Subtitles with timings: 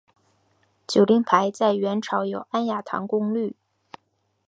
[0.87, 3.55] 酒令牌在元朝有安雅堂觥律。